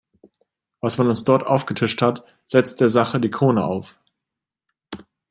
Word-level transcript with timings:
Was 0.79 0.97
man 0.97 1.09
uns 1.09 1.25
dort 1.25 1.45
aufgetischt 1.45 2.01
hat, 2.01 2.25
setzt 2.43 2.81
der 2.81 2.89
Sache 2.89 3.19
die 3.19 3.29
Krone 3.29 3.63
auf! 3.63 3.99